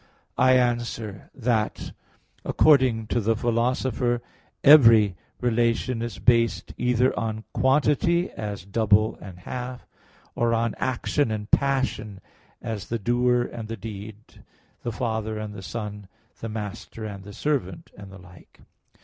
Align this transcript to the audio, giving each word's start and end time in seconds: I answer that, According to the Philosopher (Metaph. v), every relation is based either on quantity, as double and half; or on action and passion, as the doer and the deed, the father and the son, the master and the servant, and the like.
I 0.39 0.53
answer 0.53 1.29
that, 1.35 1.91
According 2.43 3.05
to 3.09 3.21
the 3.21 3.35
Philosopher 3.35 4.17
(Metaph. 4.17 4.21
v), 4.23 4.55
every 4.63 5.15
relation 5.41 6.01
is 6.01 6.17
based 6.17 6.73
either 6.75 7.13
on 7.19 7.43
quantity, 7.53 8.31
as 8.31 8.65
double 8.65 9.15
and 9.21 9.41
half; 9.41 9.85
or 10.33 10.55
on 10.55 10.73
action 10.79 11.29
and 11.29 11.51
passion, 11.51 12.19
as 12.63 12.87
the 12.87 12.97
doer 12.97 13.43
and 13.43 13.67
the 13.67 13.77
deed, 13.77 14.43
the 14.81 14.91
father 14.91 15.37
and 15.37 15.53
the 15.53 15.61
son, 15.61 16.07
the 16.39 16.49
master 16.49 17.05
and 17.05 17.23
the 17.23 17.31
servant, 17.31 17.91
and 17.95 18.11
the 18.11 18.17
like. 18.17 18.61